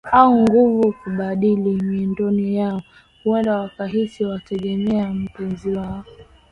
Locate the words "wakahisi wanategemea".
3.59-5.13